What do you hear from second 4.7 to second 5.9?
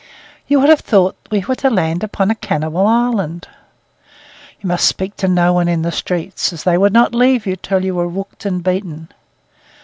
speak to no one in